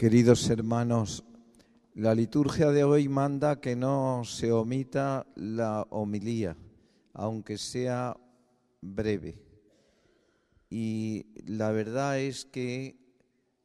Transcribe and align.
Queridos 0.00 0.48
hermanos, 0.48 1.22
la 1.92 2.14
liturgia 2.14 2.70
de 2.70 2.84
hoy 2.84 3.06
manda 3.06 3.60
que 3.60 3.76
no 3.76 4.22
se 4.24 4.50
omita 4.50 5.26
la 5.36 5.86
homilía, 5.90 6.56
aunque 7.12 7.58
sea 7.58 8.16
breve. 8.80 9.36
Y 10.70 11.26
la 11.44 11.70
verdad 11.72 12.18
es 12.18 12.46
que 12.46 12.96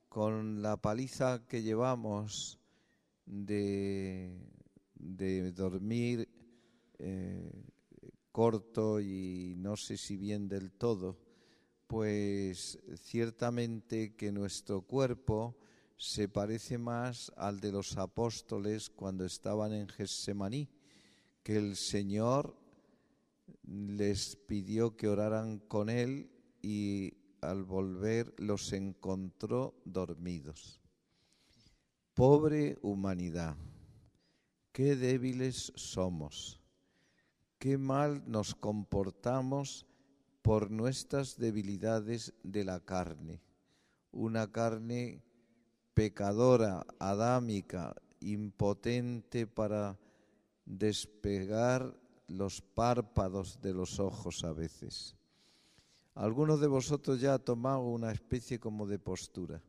con 0.09 0.61
la 0.61 0.75
paliza 0.75 1.47
que 1.47 1.63
llevamos 1.63 2.59
de, 3.25 4.37
dormir 5.53 6.27
eh, 6.99 7.63
corto 8.33 8.99
y 8.99 9.55
no 9.57 9.77
sé 9.77 9.95
si 9.95 10.17
bien 10.17 10.49
del 10.49 10.73
todo, 10.73 11.17
pues 11.87 12.77
ciertamente 12.95 14.17
que 14.17 14.33
nuestro 14.33 14.81
cuerpo 14.81 15.55
se 15.97 16.27
parece 16.27 16.77
más 16.77 17.31
al 17.37 17.59
de 17.59 17.71
los 17.71 17.97
apóstoles 17.97 18.89
cuando 18.89 19.25
estaban 19.25 19.73
en 19.73 19.87
Getsemaní, 19.87 20.69
que 21.43 21.57
el 21.57 21.75
Señor 21.75 22.57
les 23.63 24.35
pidió 24.35 24.95
que 24.95 25.07
oraran 25.07 25.59
con 25.59 25.89
él 25.89 26.29
y 26.61 27.13
al 27.41 27.63
volver 27.63 28.33
los 28.37 28.73
encontró 28.73 29.75
dormidos. 29.85 30.81
Pobre 32.13 32.77
humanidad, 32.81 33.55
qué 34.71 34.95
débiles 34.95 35.71
somos, 35.75 36.61
qué 37.59 37.77
mal 37.77 38.23
nos 38.25 38.55
comportamos 38.55 39.85
por 40.41 40.71
nuestras 40.71 41.37
debilidades 41.37 42.33
de 42.43 42.63
la 42.63 42.79
carne, 42.79 43.41
una 44.11 44.51
carne 44.51 45.23
pecadora, 45.95 46.85
adámica, 46.99 47.95
impotente 48.19 49.47
para 49.47 49.97
despegar 50.65 51.95
los 52.27 52.61
párpados 52.61 53.61
de 53.61 53.73
los 53.73 53.99
ojos 53.99 54.43
a 54.43 54.51
veces. 54.51 55.15
Algunos 56.13 56.59
de 56.59 56.67
vosotros 56.67 57.19
ya 57.19 57.33
ha 57.33 57.39
tomado 57.39 57.81
una 57.81 58.11
especie 58.11 58.59
como 58.59 58.85
de 58.85 58.99
postura. 58.99 59.61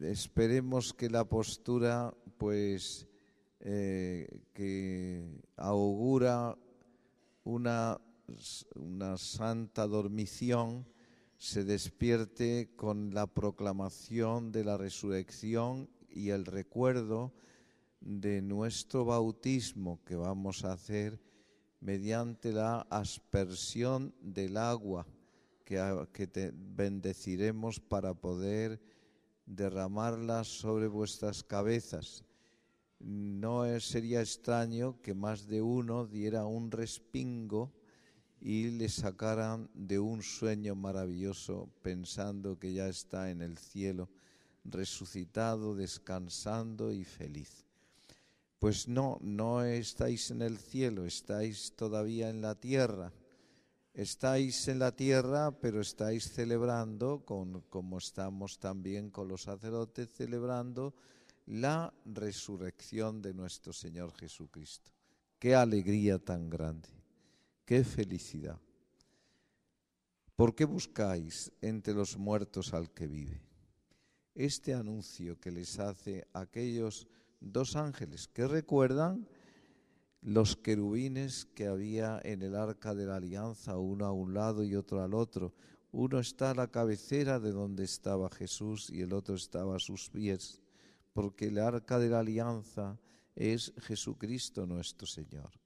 Esperemos 0.00 0.94
que 0.94 1.10
la 1.10 1.24
postura, 1.24 2.14
pues, 2.38 3.06
eh, 3.60 4.40
que 4.52 5.42
augura 5.56 6.56
una, 7.44 8.00
una 8.74 9.16
santa 9.16 9.86
dormición, 9.86 10.86
se 11.44 11.62
despierte 11.62 12.70
con 12.74 13.12
la 13.12 13.26
proclamación 13.26 14.50
de 14.50 14.64
la 14.64 14.78
resurrección 14.78 15.90
y 16.08 16.30
el 16.30 16.46
recuerdo 16.46 17.34
de 18.00 18.40
nuestro 18.40 19.04
bautismo 19.04 20.00
que 20.06 20.16
vamos 20.16 20.64
a 20.64 20.72
hacer 20.72 21.20
mediante 21.80 22.50
la 22.50 22.86
aspersión 22.88 24.14
del 24.22 24.56
agua 24.56 25.06
que, 25.66 26.06
que 26.14 26.26
te 26.26 26.50
bendeciremos 26.54 27.78
para 27.78 28.14
poder 28.14 28.80
derramarla 29.44 30.44
sobre 30.44 30.86
vuestras 30.86 31.44
cabezas. 31.44 32.24
No 33.00 33.66
sería 33.80 34.22
extraño 34.22 34.98
que 35.02 35.12
más 35.12 35.46
de 35.46 35.60
uno 35.60 36.06
diera 36.06 36.46
un 36.46 36.70
respingo 36.70 37.70
y 38.44 38.70
le 38.72 38.90
sacaran 38.90 39.70
de 39.72 39.98
un 39.98 40.22
sueño 40.22 40.74
maravilloso 40.74 41.70
pensando 41.80 42.58
que 42.58 42.74
ya 42.74 42.88
está 42.88 43.30
en 43.30 43.40
el 43.40 43.56
cielo, 43.56 44.10
resucitado, 44.66 45.74
descansando 45.74 46.92
y 46.92 47.04
feliz. 47.04 47.64
Pues 48.58 48.86
no, 48.86 49.18
no 49.22 49.64
estáis 49.64 50.30
en 50.30 50.42
el 50.42 50.58
cielo, 50.58 51.06
estáis 51.06 51.72
todavía 51.74 52.28
en 52.28 52.42
la 52.42 52.54
tierra. 52.54 53.14
Estáis 53.94 54.68
en 54.68 54.78
la 54.78 54.94
tierra, 54.94 55.50
pero 55.50 55.80
estáis 55.80 56.30
celebrando, 56.30 57.24
con, 57.24 57.62
como 57.70 57.96
estamos 57.96 58.58
también 58.58 59.08
con 59.08 59.26
los 59.26 59.44
sacerdotes, 59.44 60.10
celebrando 60.12 60.94
la 61.46 61.94
resurrección 62.04 63.22
de 63.22 63.32
nuestro 63.32 63.72
Señor 63.72 64.12
Jesucristo. 64.12 64.90
Qué 65.38 65.54
alegría 65.54 66.18
tan 66.18 66.50
grande. 66.50 67.03
¡Qué 67.64 67.82
felicidad! 67.82 68.60
¿Por 70.36 70.54
qué 70.54 70.66
buscáis 70.66 71.50
entre 71.62 71.94
los 71.94 72.18
muertos 72.18 72.74
al 72.74 72.90
que 72.90 73.06
vive? 73.06 73.40
Este 74.34 74.74
anuncio 74.74 75.40
que 75.40 75.50
les 75.50 75.78
hace 75.78 76.28
aquellos 76.34 77.08
dos 77.40 77.74
ángeles 77.76 78.28
que 78.28 78.46
recuerdan 78.46 79.26
los 80.20 80.56
querubines 80.56 81.46
que 81.54 81.66
había 81.66 82.20
en 82.22 82.42
el 82.42 82.54
arca 82.54 82.94
de 82.94 83.06
la 83.06 83.16
alianza, 83.16 83.78
uno 83.78 84.04
a 84.04 84.12
un 84.12 84.34
lado 84.34 84.62
y 84.62 84.74
otro 84.74 85.02
al 85.02 85.14
otro. 85.14 85.54
Uno 85.90 86.18
está 86.18 86.50
a 86.50 86.54
la 86.54 86.70
cabecera 86.70 87.40
de 87.40 87.52
donde 87.52 87.84
estaba 87.84 88.28
Jesús 88.28 88.90
y 88.90 89.00
el 89.00 89.14
otro 89.14 89.36
estaba 89.36 89.76
a 89.76 89.80
sus 89.80 90.10
pies, 90.10 90.60
porque 91.14 91.46
el 91.46 91.56
arca 91.56 91.98
de 91.98 92.10
la 92.10 92.20
alianza 92.20 92.98
es 93.34 93.72
Jesucristo 93.78 94.66
nuestro 94.66 95.06
Señor 95.06 95.63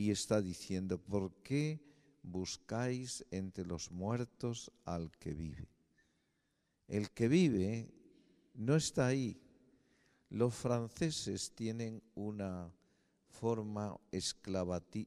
y 0.00 0.10
está 0.10 0.40
diciendo, 0.40 0.96
¿por 0.96 1.30
qué 1.42 1.78
buscáis 2.22 3.22
entre 3.30 3.66
los 3.66 3.90
muertos 3.90 4.72
al 4.86 5.10
que 5.18 5.34
vive? 5.34 5.68
El 6.88 7.10
que 7.10 7.28
vive 7.28 7.92
no 8.54 8.76
está 8.76 9.08
ahí. 9.08 9.38
Los 10.30 10.54
franceses 10.54 11.52
tienen 11.54 12.02
una 12.14 12.72
forma 13.28 13.94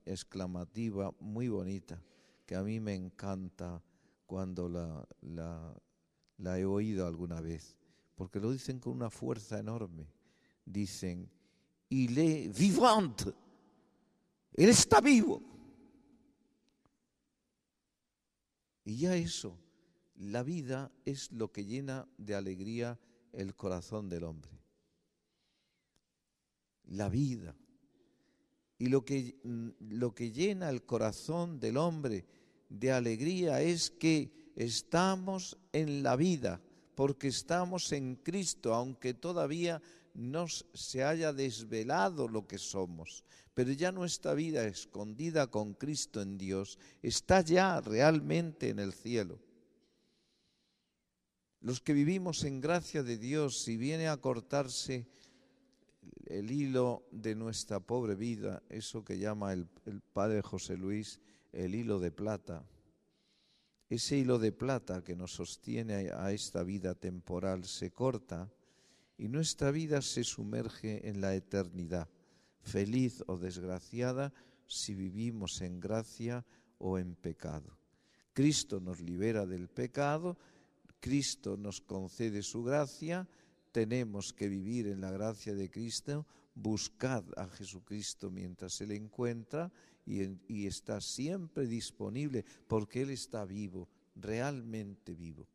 exclamativa 0.05 1.11
muy 1.19 1.47
bonita 1.47 1.99
que 2.45 2.55
a 2.55 2.61
mí 2.61 2.79
me 2.79 2.93
encanta 2.93 3.81
cuando 4.27 4.69
la, 4.69 5.75
he 6.55 6.65
oído 6.65 7.07
alguna 7.07 7.41
vez, 7.41 7.75
porque 8.13 8.39
lo 8.39 8.51
dicen 8.51 8.79
con 8.79 8.93
una 8.93 9.09
fuerza 9.09 9.57
enorme. 9.57 10.05
Dicen, 10.63 11.27
il 11.89 12.15
est 12.15 12.55
vivant. 12.55 13.33
Él 14.53 14.69
está 14.69 15.01
vivo. 15.01 15.41
Y 18.85 18.97
ya 18.97 19.15
eso, 19.15 19.57
la 20.15 20.43
vida 20.43 20.91
es 21.05 21.31
lo 21.31 21.51
que 21.51 21.65
llena 21.65 22.07
de 22.17 22.35
alegría 22.35 22.99
el 23.31 23.55
corazón 23.55 24.09
del 24.09 24.23
hombre. 24.25 24.51
La 26.85 27.09
vida. 27.09 27.55
Y 28.77 28.87
lo 28.87 29.05
que, 29.05 29.37
lo 29.79 30.13
que 30.13 30.31
llena 30.31 30.69
el 30.69 30.83
corazón 30.83 31.59
del 31.59 31.77
hombre 31.77 32.25
de 32.69 32.91
alegría 32.91 33.61
es 33.61 33.89
que 33.89 34.51
estamos 34.55 35.57
en 35.71 36.03
la 36.03 36.15
vida, 36.15 36.61
porque 36.95 37.29
estamos 37.29 37.91
en 37.91 38.15
Cristo, 38.17 38.73
aunque 38.73 39.13
todavía 39.13 39.81
no 40.13 40.47
se 40.47 41.03
haya 41.03 41.33
desvelado 41.33 42.27
lo 42.27 42.47
que 42.47 42.57
somos, 42.57 43.23
pero 43.53 43.71
ya 43.71 43.91
nuestra 43.91 44.33
vida 44.33 44.65
escondida 44.65 45.47
con 45.47 45.73
Cristo 45.73 46.21
en 46.21 46.37
Dios 46.37 46.77
está 47.01 47.41
ya 47.41 47.81
realmente 47.81 48.69
en 48.69 48.79
el 48.79 48.93
cielo. 48.93 49.39
Los 51.61 51.81
que 51.81 51.93
vivimos 51.93 52.43
en 52.43 52.59
gracia 52.59 53.03
de 53.03 53.17
Dios, 53.17 53.63
si 53.63 53.77
viene 53.77 54.07
a 54.07 54.17
cortarse 54.17 55.07
el 56.25 56.51
hilo 56.51 57.07
de 57.11 57.35
nuestra 57.35 57.79
pobre 57.79 58.15
vida, 58.15 58.61
eso 58.69 59.05
que 59.05 59.17
llama 59.17 59.53
el, 59.53 59.67
el 59.85 60.01
padre 60.01 60.41
José 60.41 60.77
Luis 60.77 61.19
el 61.53 61.75
hilo 61.75 61.99
de 61.99 62.11
plata, 62.11 62.65
ese 63.89 64.17
hilo 64.17 64.39
de 64.39 64.51
plata 64.51 65.03
que 65.03 65.15
nos 65.15 65.33
sostiene 65.33 66.09
a 66.11 66.31
esta 66.31 66.63
vida 66.63 66.95
temporal 66.95 67.63
se 67.65 67.91
corta, 67.91 68.51
y 69.17 69.27
nuestra 69.27 69.71
vida 69.71 70.01
se 70.01 70.23
sumerge 70.23 71.07
en 71.07 71.21
la 71.21 71.35
eternidad, 71.35 72.09
feliz 72.61 73.23
o 73.27 73.37
desgraciada 73.37 74.33
si 74.67 74.95
vivimos 74.95 75.61
en 75.61 75.79
gracia 75.79 76.45
o 76.77 76.97
en 76.97 77.15
pecado. 77.15 77.77
Cristo 78.33 78.79
nos 78.79 78.99
libera 78.99 79.45
del 79.45 79.69
pecado, 79.69 80.37
Cristo 80.99 81.57
nos 81.57 81.81
concede 81.81 82.41
su 82.41 82.63
gracia, 82.63 83.27
tenemos 83.71 84.33
que 84.33 84.47
vivir 84.47 84.87
en 84.87 85.01
la 85.01 85.11
gracia 85.11 85.53
de 85.53 85.69
Cristo, 85.69 86.25
buscad 86.55 87.23
a 87.37 87.47
Jesucristo 87.47 88.31
mientras 88.31 88.73
se 88.73 88.87
le 88.87 88.95
encuentra 88.95 89.71
y, 90.05 90.23
y 90.47 90.67
está 90.67 91.01
siempre 91.01 91.67
disponible 91.67 92.45
porque 92.67 93.01
Él 93.01 93.11
está 93.11 93.45
vivo, 93.45 93.89
realmente 94.15 95.13
vivo. 95.13 95.47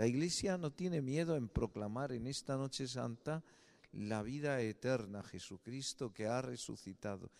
La 0.00 0.06
Iglesia 0.06 0.56
no 0.56 0.72
tiene 0.72 1.02
miedo 1.02 1.36
en 1.36 1.50
proclamar 1.50 2.12
en 2.12 2.26
esta 2.26 2.56
noche 2.56 2.88
santa 2.88 3.44
la 3.92 4.22
vida 4.22 4.58
eterna, 4.62 5.22
Jesucristo 5.22 6.10
que 6.10 6.26
ha 6.26 6.40
resucitado. 6.40 7.30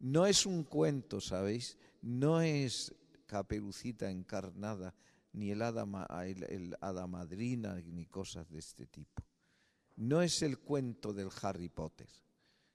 No 0.00 0.26
es 0.26 0.44
un 0.44 0.64
cuento, 0.64 1.18
¿sabéis? 1.22 1.78
No 2.02 2.42
es 2.42 2.94
caperucita 3.24 4.10
encarnada, 4.10 4.94
ni 5.32 5.50
el 5.50 5.62
hada, 5.62 5.86
madrina, 7.06 7.80
ni 7.86 8.04
cosas 8.04 8.50
de 8.50 8.58
este 8.58 8.84
tipo. 8.84 9.24
no 9.96 10.20
es 10.20 10.42
el 10.42 10.58
cuento 10.58 11.14
del 11.14 11.30
Harry 11.40 11.70
Potter, 11.70 12.10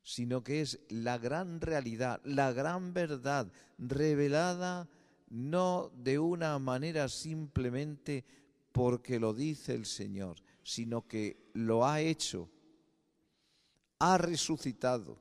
sino 0.01 0.43
que 0.43 0.61
es 0.61 0.79
la 0.89 1.19
gran 1.19 1.61
realidad, 1.61 2.19
la 2.23 2.51
gran 2.51 2.95
verdad 2.95 3.53
revelada 3.77 4.89
no 5.29 5.91
de 5.95 6.17
una 6.17 6.57
manera 6.57 7.07
simplemente 7.09 8.25
porque 8.79 9.19
lo 9.19 9.33
dice 9.33 9.73
el 9.73 9.85
Señor, 9.85 10.37
sino 10.63 11.05
que 11.05 11.51
lo 11.51 11.85
ha 11.85 11.99
hecho, 11.99 12.49
ha 13.99 14.17
resucitado. 14.17 15.19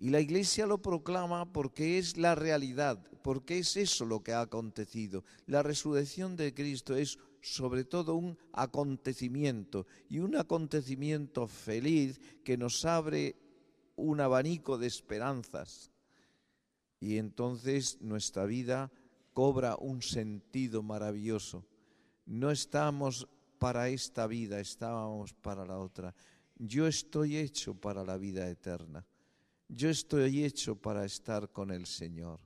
Y 0.00 0.10
la 0.10 0.18
Iglesia 0.18 0.66
lo 0.66 0.82
proclama 0.82 1.52
porque 1.52 1.98
es 1.98 2.16
la 2.16 2.34
realidad, 2.34 3.00
porque 3.22 3.58
es 3.60 3.76
eso 3.76 4.04
lo 4.04 4.24
que 4.24 4.32
ha 4.32 4.40
acontecido. 4.40 5.22
La 5.46 5.62
resurrección 5.62 6.34
de 6.34 6.52
Cristo 6.52 6.96
es 6.96 7.20
sobre 7.40 7.84
todo 7.84 8.16
un 8.16 8.36
acontecimiento 8.52 9.86
y 10.08 10.18
un 10.18 10.34
acontecimiento 10.34 11.46
feliz 11.46 12.20
que 12.42 12.56
nos 12.56 12.84
abre 12.84 13.36
un 13.94 14.20
abanico 14.20 14.76
de 14.76 14.88
esperanzas. 14.88 15.92
Y 16.98 17.18
entonces 17.18 17.98
nuestra 18.00 18.44
vida 18.44 18.90
cobra 19.36 19.76
un 19.76 20.00
sentido 20.00 20.82
maravilloso. 20.82 21.62
No 22.24 22.50
estamos 22.50 23.28
para 23.58 23.90
esta 23.90 24.26
vida, 24.26 24.60
estábamos 24.60 25.34
para 25.34 25.66
la 25.66 25.78
otra. 25.78 26.14
Yo 26.56 26.86
estoy 26.86 27.36
hecho 27.36 27.74
para 27.74 28.02
la 28.02 28.16
vida 28.16 28.48
eterna. 28.48 29.04
Yo 29.68 29.90
estoy 29.90 30.42
hecho 30.42 30.74
para 30.74 31.04
estar 31.04 31.52
con 31.52 31.70
el 31.70 31.84
Señor. 31.84 32.40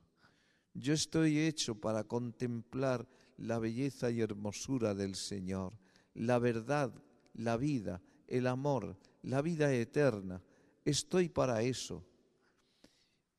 Yo 0.73 0.93
estoy 0.93 1.39
hecho 1.39 1.75
para 1.75 2.03
contemplar 2.03 3.07
la 3.37 3.57
belleza 3.57 4.11
y 4.11 4.19
hermosura 4.19 4.93
del 4.93 5.15
Señor, 5.15 5.71
la 6.13 6.39
verdad, 6.39 6.93
la 7.33 7.55
vida, 7.55 8.01
el 8.27 8.47
amor, 8.47 8.97
la 9.21 9.41
vida 9.41 9.73
eterna. 9.73 10.43
Estoy 10.83 11.29
para 11.29 11.61
eso. 11.61 12.03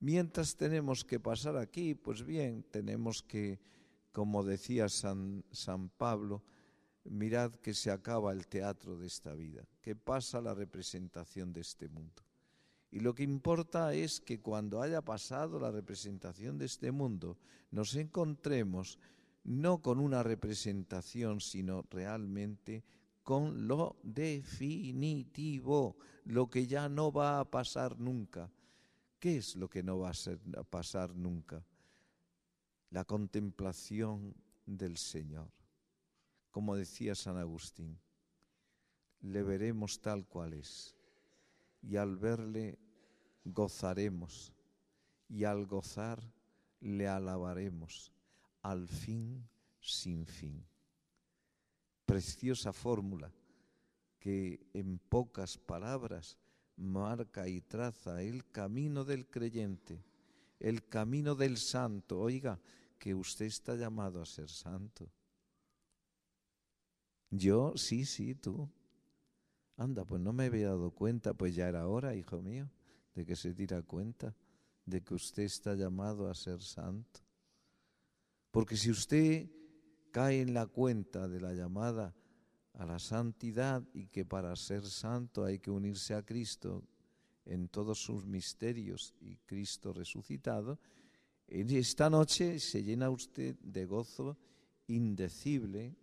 Mientras 0.02 0.56
tenemos 0.56 1.04
que 1.04 1.20
pasar 1.20 1.56
aquí, 1.56 1.94
pues 1.94 2.24
bien, 2.24 2.64
tenemos 2.72 3.22
que, 3.22 3.60
como 4.10 4.42
decía 4.42 4.88
San, 4.88 5.44
San 5.52 5.90
Pablo, 5.90 6.42
mirad 7.04 7.54
que 7.54 7.72
se 7.72 7.92
acaba 7.92 8.32
el 8.32 8.48
teatro 8.48 8.98
de 8.98 9.06
esta 9.06 9.32
vida, 9.32 9.62
que 9.80 9.94
pasa 9.94 10.40
la 10.40 10.54
representación 10.54 11.52
de 11.52 11.60
este 11.60 11.88
mundo. 11.88 12.24
Y 12.90 12.98
lo 12.98 13.14
que 13.14 13.22
importa 13.22 13.94
es 13.94 14.20
que 14.20 14.40
cuando 14.40 14.82
haya 14.82 15.02
pasado 15.02 15.60
la 15.60 15.70
representación 15.70 16.58
de 16.58 16.64
este 16.64 16.90
mundo, 16.90 17.38
nos 17.70 17.94
encontremos 17.94 18.98
no 19.44 19.82
con 19.82 20.00
una 20.00 20.24
representación, 20.24 21.40
sino 21.40 21.86
realmente 21.88 22.82
con 23.22 23.68
lo 23.68 23.94
definitivo, 24.02 25.96
lo 26.24 26.50
que 26.50 26.66
ya 26.66 26.88
no 26.88 27.12
va 27.12 27.38
a 27.38 27.48
pasar 27.48 28.00
nunca. 28.00 28.50
¿Qué 29.22 29.36
es 29.36 29.54
lo 29.54 29.70
que 29.70 29.84
no 29.84 30.00
va 30.00 30.10
a, 30.10 30.64
pasar 30.64 31.14
nunca? 31.14 31.64
La 32.90 33.04
contemplación 33.04 34.34
del 34.66 34.96
Señor. 34.96 35.48
Como 36.50 36.74
decía 36.74 37.14
San 37.14 37.36
Agustín, 37.36 38.00
le 39.20 39.44
veremos 39.44 40.00
tal 40.00 40.26
cual 40.26 40.54
es 40.54 40.96
y 41.82 41.94
al 41.94 42.16
verle 42.16 42.80
gozaremos 43.44 44.52
y 45.28 45.44
al 45.44 45.66
gozar 45.66 46.20
le 46.80 47.06
alabaremos 47.06 48.12
al 48.60 48.88
fin 48.88 49.48
sin 49.80 50.26
fin. 50.26 50.66
Preciosa 52.06 52.72
fórmula 52.72 53.32
que 54.18 54.66
en 54.72 54.98
pocas 54.98 55.58
palabras 55.58 56.36
marca 56.76 57.48
y 57.48 57.60
traza 57.60 58.22
el 58.22 58.50
camino 58.50 59.04
del 59.04 59.26
creyente, 59.26 60.02
el 60.58 60.86
camino 60.88 61.34
del 61.34 61.58
santo. 61.58 62.20
Oiga, 62.20 62.60
que 62.98 63.14
usted 63.14 63.46
está 63.46 63.74
llamado 63.74 64.22
a 64.22 64.26
ser 64.26 64.48
santo. 64.48 65.10
Yo, 67.30 67.72
sí, 67.76 68.04
sí, 68.04 68.34
tú. 68.34 68.68
Anda, 69.76 70.04
pues 70.04 70.20
no 70.20 70.32
me 70.32 70.44
había 70.44 70.68
dado 70.68 70.90
cuenta, 70.90 71.34
pues 71.34 71.54
ya 71.54 71.68
era 71.68 71.88
hora, 71.88 72.14
hijo 72.14 72.42
mío, 72.42 72.70
de 73.14 73.24
que 73.24 73.36
se 73.36 73.54
diera 73.54 73.82
cuenta 73.82 74.34
de 74.84 75.02
que 75.02 75.14
usted 75.14 75.44
está 75.44 75.74
llamado 75.74 76.28
a 76.28 76.34
ser 76.34 76.60
santo. 76.60 77.20
Porque 78.50 78.76
si 78.76 78.90
usted 78.90 79.50
cae 80.10 80.42
en 80.42 80.54
la 80.54 80.66
cuenta 80.66 81.26
de 81.26 81.40
la 81.40 81.54
llamada 81.54 82.14
a 82.74 82.86
la 82.86 82.98
santidad 82.98 83.82
y 83.92 84.06
que 84.06 84.24
para 84.24 84.54
ser 84.56 84.86
santo 84.86 85.44
hay 85.44 85.58
que 85.58 85.70
unirse 85.70 86.14
a 86.14 86.24
Cristo 86.24 86.82
en 87.44 87.68
todos 87.68 88.02
sus 88.02 88.24
misterios 88.24 89.14
y 89.20 89.36
Cristo 89.36 89.92
resucitado, 89.92 90.78
en 91.48 91.70
esta 91.70 92.08
noche 92.08 92.58
se 92.58 92.82
llena 92.82 93.10
usted 93.10 93.56
de 93.60 93.84
gozo 93.84 94.38
indecible, 94.86 95.94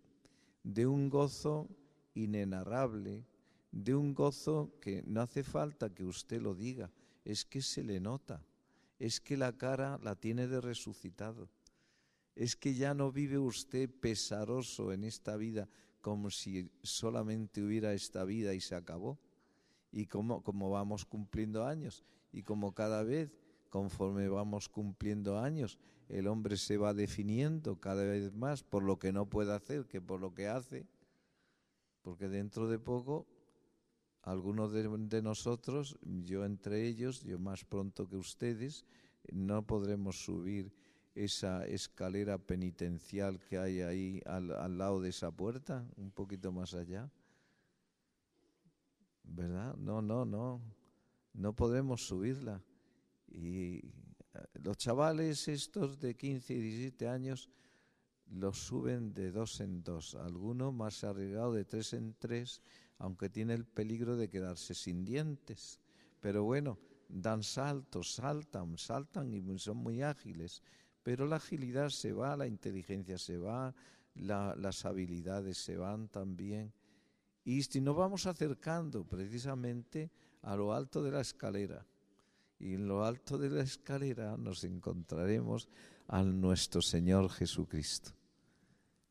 de 0.62 0.86
un 0.86 1.08
gozo 1.08 1.68
inenarrable, 2.14 3.24
de 3.72 3.94
un 3.94 4.14
gozo 4.14 4.72
que 4.80 5.02
no 5.06 5.22
hace 5.22 5.42
falta 5.42 5.90
que 5.90 6.04
usted 6.04 6.40
lo 6.40 6.54
diga, 6.54 6.90
es 7.24 7.44
que 7.44 7.62
se 7.62 7.82
le 7.82 8.00
nota, 8.00 8.44
es 8.98 9.20
que 9.20 9.36
la 9.36 9.56
cara 9.56 9.98
la 10.02 10.14
tiene 10.14 10.46
de 10.46 10.60
resucitado, 10.60 11.48
es 12.34 12.56
que 12.56 12.74
ya 12.74 12.94
no 12.94 13.10
vive 13.10 13.38
usted 13.38 13.90
pesaroso 13.90 14.92
en 14.92 15.04
esta 15.04 15.36
vida 15.36 15.68
como 16.00 16.30
si 16.30 16.70
solamente 16.82 17.62
hubiera 17.62 17.92
esta 17.92 18.24
vida 18.24 18.54
y 18.54 18.60
se 18.60 18.74
acabó, 18.74 19.18
y 19.92 20.06
como, 20.06 20.42
como 20.42 20.70
vamos 20.70 21.04
cumpliendo 21.04 21.64
años, 21.66 22.04
y 22.32 22.42
como 22.42 22.74
cada 22.74 23.02
vez, 23.02 23.32
conforme 23.68 24.28
vamos 24.28 24.68
cumpliendo 24.68 25.38
años, 25.38 25.78
el 26.08 26.26
hombre 26.26 26.56
se 26.56 26.76
va 26.76 26.92
definiendo 26.92 27.80
cada 27.80 28.02
vez 28.02 28.32
más 28.32 28.62
por 28.62 28.82
lo 28.82 28.98
que 28.98 29.12
no 29.12 29.26
puede 29.26 29.52
hacer 29.52 29.86
que 29.86 30.00
por 30.00 30.20
lo 30.20 30.34
que 30.34 30.48
hace, 30.48 30.86
porque 32.02 32.28
dentro 32.28 32.68
de 32.68 32.78
poco 32.78 33.26
algunos 34.22 34.72
de, 34.72 35.22
nosotros, 35.22 35.98
yo 36.02 36.44
entre 36.44 36.86
ellos, 36.86 37.22
yo 37.22 37.38
más 37.38 37.64
pronto 37.64 38.08
que 38.08 38.16
ustedes, 38.16 38.84
no 39.32 39.66
podremos 39.66 40.24
subir 40.24 40.72
esa 41.24 41.66
escalera 41.66 42.38
penitencial 42.38 43.40
que 43.40 43.58
hay 43.58 43.80
ahí 43.80 44.22
al, 44.26 44.50
al, 44.52 44.78
lado 44.78 45.00
de 45.00 45.10
esa 45.10 45.30
puerta, 45.30 45.86
un 45.96 46.10
poquito 46.10 46.52
más 46.52 46.74
allá. 46.74 47.10
¿Verdad? 49.24 49.76
No, 49.76 50.02
no, 50.02 50.24
no. 50.24 50.60
No 51.32 51.54
podemos 51.54 52.06
subirla. 52.06 52.62
Y 53.28 53.76
eh, 53.76 53.82
los 54.62 54.76
chavales 54.76 55.46
estos 55.48 55.98
de 56.00 56.16
15 56.16 56.54
y 56.54 56.60
17 56.60 57.08
años 57.08 57.50
los 58.26 58.58
suben 58.58 59.12
de 59.12 59.32
dos 59.32 59.60
en 59.60 59.82
dos, 59.82 60.14
algunos 60.14 60.72
más 60.72 61.02
arriesgado 61.02 61.52
de 61.52 61.64
tres 61.64 61.92
en 61.94 62.14
tres 62.14 62.62
aunque 63.00 63.30
tiene 63.30 63.54
el 63.54 63.64
peligro 63.64 64.16
de 64.16 64.28
quedarse 64.28 64.74
sin 64.74 65.04
dientes. 65.04 65.80
Pero 66.20 66.44
bueno, 66.44 66.78
dan 67.08 67.42
saltos, 67.42 68.14
saltan, 68.14 68.76
saltan 68.76 69.32
y 69.32 69.58
son 69.58 69.78
muy 69.78 70.02
ágiles. 70.02 70.62
Pero 71.02 71.26
la 71.26 71.36
agilidad 71.36 71.88
se 71.88 72.12
va, 72.12 72.36
la 72.36 72.46
inteligencia 72.46 73.18
se 73.18 73.38
va, 73.38 73.74
las 74.14 74.84
habilidades 74.84 75.58
se 75.58 75.76
van 75.76 76.08
también. 76.08 76.72
Y 77.44 77.62
si 77.62 77.80
nos 77.80 77.96
vamos 77.96 78.26
acercando 78.26 79.04
precisamente 79.04 80.10
a 80.42 80.56
lo 80.56 80.72
alto 80.72 81.02
de 81.02 81.10
la 81.10 81.20
escalera, 81.20 81.86
y 82.58 82.74
en 82.74 82.86
lo 82.86 83.04
alto 83.04 83.38
de 83.38 83.48
la 83.48 83.62
escalera 83.62 84.36
nos 84.36 84.64
encontraremos 84.64 85.68
a 86.08 86.22
nuestro 86.22 86.82
Señor 86.82 87.30
Jesucristo. 87.30 88.10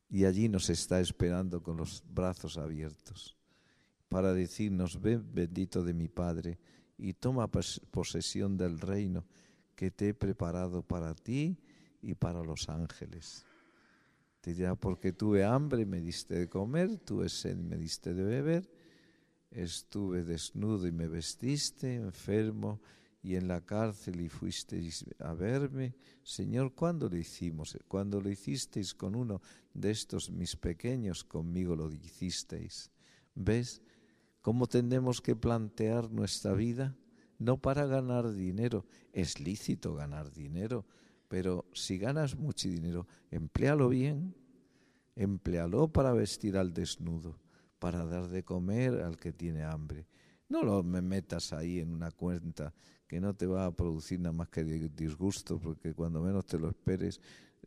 Y 0.08 0.24
allí 0.24 0.48
nos 0.48 0.70
está 0.70 1.00
esperando 1.00 1.62
con 1.62 1.76
los 1.76 2.04
brazos 2.08 2.56
abiertos 2.58 3.36
para 4.08 4.32
decirnos, 4.32 5.00
ven 5.00 5.24
bendito 5.32 5.84
de 5.84 5.94
mi 5.94 6.08
Padre, 6.08 6.58
y 6.98 7.14
toma 7.14 7.48
posesión 7.48 8.56
del 8.56 8.78
reino 8.78 9.24
que 9.74 9.90
te 9.90 10.10
he 10.10 10.14
preparado 10.14 10.82
para 10.82 11.14
ti 11.14 11.56
y 12.02 12.14
para 12.14 12.42
los 12.42 12.68
ángeles. 12.68 13.44
Te 14.40 14.54
dirá, 14.54 14.74
porque 14.74 15.12
tuve 15.12 15.44
hambre 15.44 15.84
me 15.84 16.00
diste 16.00 16.34
de 16.34 16.48
comer, 16.48 16.98
tuve 16.98 17.28
sed 17.28 17.56
me 17.56 17.76
diste 17.76 18.14
de 18.14 18.24
beber, 18.24 18.70
estuve 19.50 20.24
desnudo 20.24 20.86
y 20.86 20.92
me 20.92 21.08
vestiste, 21.08 21.96
enfermo 21.96 22.80
y 23.22 23.34
en 23.34 23.48
la 23.48 23.60
cárcel 23.60 24.20
y 24.20 24.28
fuisteis 24.28 25.04
a 25.18 25.34
verme. 25.34 25.94
Señor, 26.22 26.74
¿cuándo 26.74 27.08
lo 27.08 27.16
hicimos? 27.16 27.76
Cuando 27.86 28.20
lo 28.20 28.30
hicisteis 28.30 28.94
con 28.94 29.14
uno 29.14 29.42
de 29.74 29.90
estos 29.90 30.30
mis 30.30 30.56
pequeños, 30.56 31.22
conmigo 31.22 31.76
lo 31.76 31.92
hicisteis. 31.92 32.90
¿Ves? 33.34 33.82
cómo 34.40 34.66
tenemos 34.66 35.20
que 35.20 35.36
plantear 35.36 36.10
nuestra 36.10 36.52
vida, 36.54 36.96
no 37.38 37.60
para 37.60 37.86
ganar 37.86 38.32
dinero, 38.32 38.86
es 39.12 39.40
lícito 39.40 39.94
ganar 39.94 40.32
dinero, 40.32 40.84
pero 41.30 41.64
si 41.72 41.96
ganas 41.96 42.36
mucho 42.36 42.68
dinero, 42.68 43.06
empléalo 43.30 43.88
bien, 43.88 44.34
empléalo 45.14 45.86
para 45.86 46.12
vestir 46.12 46.56
al 46.56 46.74
desnudo, 46.74 47.38
para 47.78 48.04
dar 48.04 48.26
de 48.26 48.42
comer 48.42 49.00
al 49.00 49.16
que 49.16 49.32
tiene 49.32 49.62
hambre. 49.62 50.08
No 50.48 50.64
lo 50.64 50.82
me 50.82 51.00
metas 51.00 51.52
ahí 51.52 51.78
en 51.78 51.92
una 51.92 52.10
cuenta 52.10 52.74
que 53.06 53.20
no 53.20 53.32
te 53.36 53.46
va 53.46 53.66
a 53.66 53.70
producir 53.70 54.18
nada 54.18 54.32
más 54.32 54.48
que 54.48 54.64
disgusto, 54.64 55.60
porque 55.60 55.94
cuando 55.94 56.20
menos 56.20 56.46
te 56.46 56.58
lo 56.58 56.68
esperes 56.68 57.20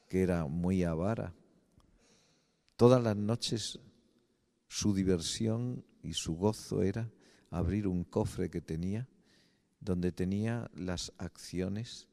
que 0.08 0.22
era 0.22 0.46
muy 0.46 0.84
avara. 0.84 1.34
Todas 2.76 3.02
las 3.02 3.16
noches 3.16 3.78
su 4.68 4.94
diversión 4.94 5.84
y 6.02 6.12
su 6.12 6.36
gozo 6.36 6.82
era 6.82 7.10
abrir 7.50 7.86
un 7.86 8.04
cofre 8.04 8.50
que 8.50 8.60
tenía, 8.60 9.08
donde 9.80 10.12
tenía 10.12 10.70
las 10.74 11.12
acciones 11.18 12.08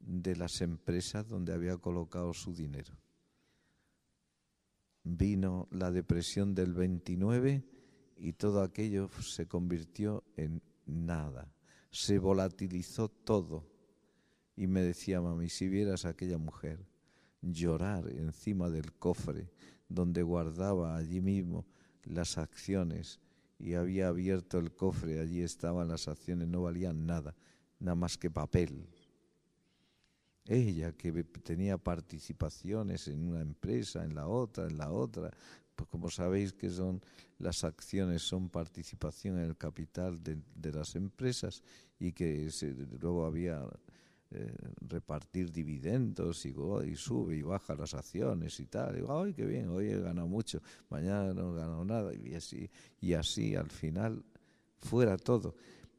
de 0.00 0.36
las 0.36 0.60
empresas 0.60 1.28
donde 1.28 1.52
había 1.52 1.76
colocado 1.76 2.32
su 2.34 2.54
dinero. 2.54 2.94
Vino 5.04 5.68
la 5.70 5.90
depresión 5.90 6.54
del 6.54 6.74
29 6.74 7.64
y 8.16 8.32
todo 8.34 8.62
aquello 8.62 9.08
se 9.20 9.46
convirtió 9.46 10.24
en 10.36 10.62
nada 10.86 11.52
se 11.92 12.18
volatilizó 12.18 13.08
todo. 13.08 13.68
Y 14.56 14.66
me 14.66 14.82
decía, 14.82 15.20
mami, 15.20 15.48
si 15.48 15.68
vieras 15.68 16.04
a 16.04 16.10
aquella 16.10 16.38
mujer 16.38 16.84
llorar 17.42 18.08
encima 18.08 18.70
del 18.70 18.92
cofre 18.92 19.50
donde 19.94 20.22
guardaba 20.22 20.96
allí 20.96 21.20
mismo 21.20 21.66
las 22.04 22.38
acciones 22.38 23.20
y 23.58 23.74
había 23.74 24.08
abierto 24.08 24.58
el 24.58 24.72
cofre, 24.74 25.20
allí 25.20 25.40
estaban 25.40 25.88
las 25.88 26.08
acciones, 26.08 26.48
no 26.48 26.62
valían 26.62 27.06
nada, 27.06 27.34
nada 27.78 27.94
más 27.94 28.18
que 28.18 28.30
papel. 28.30 28.86
Ella 30.44 30.92
que 30.92 31.12
tenía 31.22 31.78
participaciones 31.78 33.06
en 33.06 33.28
una 33.28 33.40
empresa, 33.40 34.04
en 34.04 34.16
la 34.16 34.26
otra, 34.26 34.66
en 34.66 34.76
la 34.76 34.90
otra, 34.90 35.30
pues 35.76 35.88
como 35.88 36.10
sabéis 36.10 36.52
que 36.52 36.68
son 36.70 37.00
las 37.38 37.64
acciones 37.64 38.22
son 38.22 38.48
participación 38.48 39.38
en 39.38 39.44
el 39.44 39.56
capital 39.56 40.22
de, 40.22 40.72
las 40.72 40.96
empresas 40.96 41.62
y 41.98 42.12
que 42.12 42.50
luego 43.00 43.24
había 43.24 43.64
eh, 44.34 44.54
repartir 44.88 45.52
dividendos 45.52 46.46
y, 46.46 46.54
y, 46.86 46.96
sube 46.96 47.36
y 47.36 47.42
baja 47.42 47.74
las 47.74 47.94
acciones 47.94 48.58
y 48.60 48.66
tal. 48.66 48.98
Y 48.98 49.04
ay, 49.08 49.34
qué 49.34 49.44
bien, 49.44 49.68
hoy 49.68 49.88
he 49.88 50.00
ganado 50.00 50.28
mucho, 50.28 50.62
mañana 50.88 51.34
no 51.34 51.52
he 51.52 51.60
ganado 51.60 51.84
nada 51.84 52.12
y 52.14 52.34
así, 52.34 52.70
y 53.00 53.12
así 53.12 53.54
al 53.54 53.70
final 53.70 54.24
fuera 54.80 55.16
todo. 55.16 55.54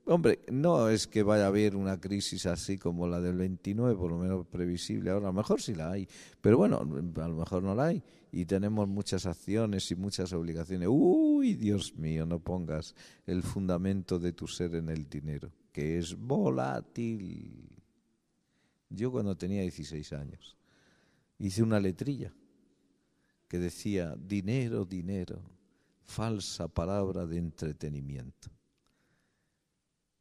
Hombre, 0.06 0.40
no 0.52 0.90
es 0.90 1.08
que 1.08 1.24
vaya 1.24 1.46
a 1.46 1.48
haber 1.48 1.78
una 1.78 2.02
crisis 2.02 2.46
así 2.46 2.78
como 2.78 3.08
la 3.08 3.22
del 3.22 3.38
29, 3.38 3.96
por 3.96 4.12
lo 4.12 4.18
menos 4.18 4.46
previsible 4.48 5.10
ahora. 5.10 5.28
A 5.28 5.32
lo 5.32 5.34
mejor 5.34 5.62
sí 5.62 5.75
la 5.75 5.92
hay, 5.92 6.10
pero 6.42 6.58
bueno, 6.58 6.80
a 6.80 7.28
lo 7.28 7.36
mejor 7.36 7.63
no 7.63 7.74
la 7.74 7.86
hay. 7.86 8.04
Y 8.30 8.44
tenemos 8.44 8.88
muchas 8.90 9.25
acciones 9.25 9.90
y 9.92 9.96
muchas 9.96 10.34
obligaciones. 10.34 10.90
Uy, 10.92 11.54
Dios 11.54 11.96
mío, 11.96 12.25
no 12.25 12.40
pongas 12.40 12.96
el 13.25 13.44
fundamento 13.44 14.20
de 14.20 14.34
tu 14.34 14.46
ser 14.46 14.75
en 14.75 14.90
el 14.90 15.08
dinero, 15.08 15.54
que 15.72 16.00
es 16.00 16.18
volátil. 16.18 17.83
Yo 18.94 19.12
cuando 19.12 19.36
tenía 19.36 19.62
16 19.62 20.14
años 20.14 20.56
hice 21.40 21.64
una 21.64 21.80
letrilla 21.80 22.32
que 23.48 23.58
decía, 23.58 24.16
dinero, 24.18 24.86
dinero, 24.86 25.42
falsa 26.04 26.68
palabra 26.68 27.26
de 27.26 27.38
entretenimiento. 27.38 28.50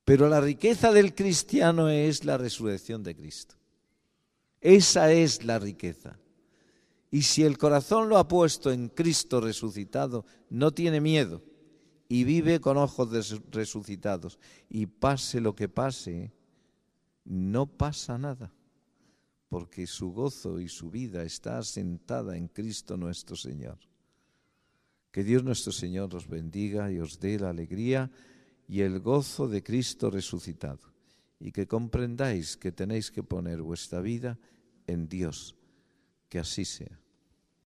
Pero 0.05 0.29
la 0.29 0.41
riqueza 0.41 0.91
del 0.91 1.15
cristiano 1.15 1.89
es 1.89 2.25
la 2.25 2.39
resurrección 2.39 3.03
de 3.03 3.15
Cristo. 3.15 3.55
Esa 4.61 5.13
es 5.13 5.45
la 5.45 5.59
riqueza. 5.59 6.19
Y 7.11 7.23
si 7.23 7.43
el 7.43 7.59
corazón 7.59 8.09
lo 8.09 8.17
ha 8.17 8.27
puesto 8.27 8.73
en 8.73 8.89
Cristo 8.89 9.41
resucitado, 9.41 10.25
no 10.49 10.73
tiene 10.73 11.01
miedo 11.01 11.43
y 12.09 12.25
vive 12.25 12.61
con 12.61 12.79
ojos 12.79 13.39
resucitados. 13.51 14.39
Y 14.71 14.87
pase 14.87 15.41
lo 15.41 15.55
que 15.55 15.69
pase, 15.69 16.33
no 17.25 17.67
pasa 17.67 18.19
nada, 18.19 18.53
porque 19.53 19.87
su 19.87 20.13
gozo 20.13 20.61
y 20.61 20.69
su 20.71 20.91
vida 20.91 21.25
está 21.25 21.59
asentada 21.59 22.39
en 22.39 22.49
Cristo 22.49 22.97
nuestro 22.97 23.37
Señor. 23.37 23.79
Que 25.11 25.23
Dios 25.23 25.45
nuestro 25.45 25.73
Señor 25.73 26.15
os 26.15 26.27
bendiga 26.27 26.91
y 26.91 27.01
os 27.01 27.21
dé 27.21 27.39
la 27.39 27.51
alegría 27.51 28.11
y 28.67 28.81
el 28.81 28.99
gozo 29.01 29.49
de 29.49 29.63
Cristo 29.63 30.09
resucitado, 30.09 30.81
y 31.39 31.53
que 31.53 31.67
comprendáis 31.67 32.57
que 32.57 32.73
tenéis 32.73 33.11
que 33.11 33.23
poner 33.23 33.61
vuestra 33.61 34.01
vida 34.01 34.39
en 34.87 35.07
Dios, 35.07 35.55
que 36.31 36.39
así 36.39 36.65
sea. 36.65 37.02